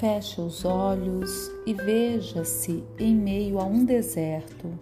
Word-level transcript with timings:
Feche 0.00 0.40
os 0.40 0.64
olhos 0.64 1.52
e 1.66 1.74
veja-se 1.74 2.82
em 2.98 3.14
meio 3.14 3.60
a 3.60 3.66
um 3.66 3.84
deserto. 3.84 4.72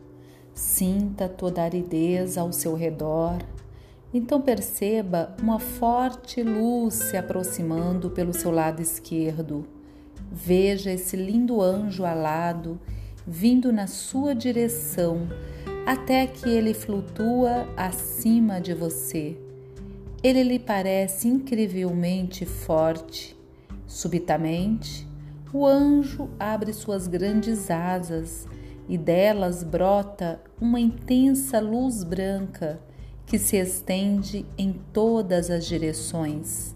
Sinta 0.55 1.29
toda 1.29 1.61
a 1.61 1.65
aridez 1.65 2.39
ao 2.39 2.53
seu 2.53 2.77
redor. 2.77 3.39
Então 4.15 4.41
perceba 4.41 5.35
uma 5.43 5.59
forte 5.59 6.41
luz 6.41 6.95
se 6.95 7.17
aproximando 7.17 8.11
pelo 8.11 8.33
seu 8.33 8.53
lado 8.53 8.81
esquerdo. 8.81 9.67
Veja 10.31 10.93
esse 10.93 11.17
lindo 11.17 11.61
anjo 11.61 12.05
alado 12.05 12.79
vindo 13.27 13.73
na 13.73 13.89
sua 13.89 14.37
direção 14.37 15.29
até 15.85 16.29
que 16.29 16.49
ele 16.49 16.73
flutua 16.73 17.67
acima 17.77 18.61
de 18.61 18.73
você. 18.73 19.37
Ele 20.23 20.45
lhe 20.45 20.61
parece 20.61 21.27
incrivelmente 21.27 22.47
forte. 22.47 23.37
Subitamente, 23.85 25.08
o 25.53 25.67
anjo 25.67 26.29
abre 26.39 26.73
suas 26.73 27.07
grandes 27.07 27.71
asas 27.71 28.47
e 28.89 28.99
delas 28.99 29.63
brota 29.63 30.41
uma 30.61 30.79
intensa 30.79 31.61
luz 31.61 32.05
branca 32.05 32.81
que 33.27 33.39
se 33.39 33.57
estende 33.57 34.47
em 34.57 34.73
todas 34.93 35.51
as 35.51 35.67
direções. 35.67 36.75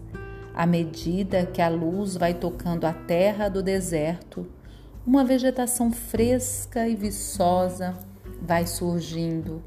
À 0.53 0.65
medida 0.65 1.45
que 1.45 1.61
a 1.61 1.69
luz 1.69 2.15
vai 2.15 2.33
tocando 2.33 2.85
a 2.85 2.93
terra 2.93 3.49
do 3.49 3.63
deserto, 3.63 4.45
uma 5.05 5.23
vegetação 5.23 5.91
fresca 5.91 6.87
e 6.87 6.95
viçosa 6.95 7.95
vai 8.41 8.67
surgindo, 8.67 9.63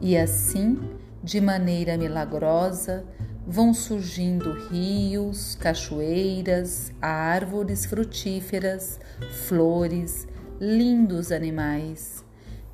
e 0.00 0.16
assim, 0.16 0.78
de 1.22 1.40
maneira 1.40 1.98
milagrosa, 1.98 3.04
vão 3.50 3.72
surgindo 3.72 4.52
rios, 4.68 5.54
cachoeiras, 5.54 6.92
árvores 7.00 7.86
frutíferas, 7.86 9.00
flores, 9.46 10.28
lindos 10.60 11.32
animais. 11.32 12.22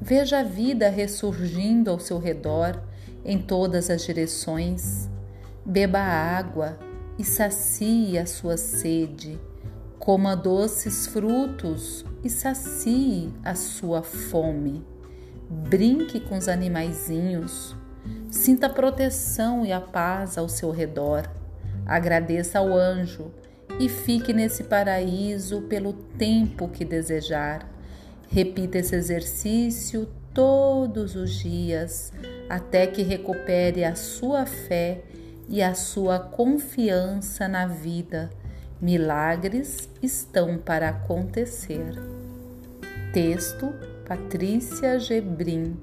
Veja 0.01 0.41
a 0.41 0.43
vida 0.43 0.89
ressurgindo 0.89 1.91
ao 1.91 2.01
seu 2.01 2.19
redor 2.19 2.83
em 3.25 3.39
todas 3.39 3.89
as 3.89 4.05
direções. 4.05 5.09
Beba 5.65 6.01
água 6.01 6.77
e 7.17 7.23
sacie 7.23 8.19
a 8.19 8.27
sua 8.27 8.57
sede. 8.57 9.39
Coma 10.01 10.35
doces 10.35 11.07
frutos 11.07 12.05
e 12.25 12.29
sacie 12.29 13.33
a 13.45 13.55
sua 13.55 14.03
fome. 14.03 14.85
Brinque 15.49 16.19
com 16.19 16.37
os 16.37 16.49
animaizinhos 16.49 17.77
Sinta 18.31 18.67
a 18.67 18.71
proteção 18.71 19.65
e 19.65 19.73
a 19.73 19.81
paz 19.81 20.37
ao 20.37 20.49
seu 20.49 20.71
redor. 20.71 21.31
Agradeça 21.87 22.59
ao 22.59 22.73
anjo 22.73 23.31
e 23.79 23.89
fique 23.89 24.33
nesse 24.33 24.65
paraíso 24.65 25.63
pelo 25.63 25.93
tempo 25.93 26.69
que 26.69 26.85
desejar. 26.85 27.69
Repita 28.29 28.79
esse 28.79 28.95
exercício 28.95 30.09
todos 30.33 31.15
os 31.15 31.31
dias 31.31 32.13
até 32.49 32.87
que 32.87 33.03
recupere 33.03 33.85
a 33.85 33.95
sua 33.95 34.45
fé 34.45 35.03
e 35.49 35.63
a 35.63 35.75
sua 35.75 36.19
confiança 36.19 37.47
na 37.47 37.67
vida. 37.67 38.31
Milagres 38.81 39.89
estão 40.03 40.59
para 40.59 40.89
acontecer. 40.89 41.95
Texto 43.13 43.73
Patrícia 44.07 44.99
Gebrim 44.99 45.77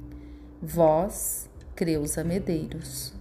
Voz 0.62 1.50
Creuza 1.82 2.24
Medeiros. 2.24 3.12